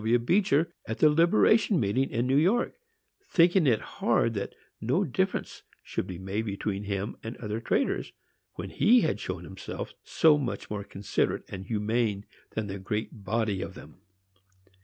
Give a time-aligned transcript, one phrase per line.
[0.03, 0.17] W.
[0.17, 2.73] Beecher at the liberation meeting in New York,
[3.23, 8.11] thinking it hard that no difference should be made between him and other traders,
[8.55, 12.25] when he had shown himself so much more considerate and humane
[12.55, 13.97] than the great body of them.